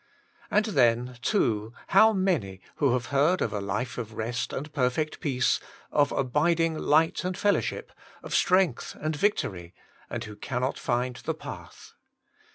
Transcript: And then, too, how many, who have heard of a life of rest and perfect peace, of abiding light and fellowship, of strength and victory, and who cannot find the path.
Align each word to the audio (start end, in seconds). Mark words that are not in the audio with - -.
And 0.49 0.65
then, 0.65 1.19
too, 1.21 1.73
how 1.89 2.11
many, 2.11 2.59
who 2.77 2.93
have 2.93 3.09
heard 3.13 3.39
of 3.39 3.53
a 3.53 3.61
life 3.61 3.99
of 3.99 4.13
rest 4.15 4.51
and 4.51 4.73
perfect 4.73 5.19
peace, 5.19 5.59
of 5.91 6.11
abiding 6.11 6.75
light 6.75 7.23
and 7.23 7.37
fellowship, 7.37 7.91
of 8.23 8.33
strength 8.33 8.97
and 8.99 9.15
victory, 9.15 9.75
and 10.09 10.23
who 10.23 10.35
cannot 10.35 10.79
find 10.79 11.17
the 11.17 11.35
path. 11.35 11.93